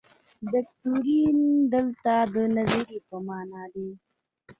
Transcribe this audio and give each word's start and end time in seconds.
دوکتورین 0.51 1.37
دلته 1.73 2.13
د 2.33 2.35
نظریې 2.55 2.99
په 3.07 3.17
معنا 3.27 3.63
دی. 3.73 3.89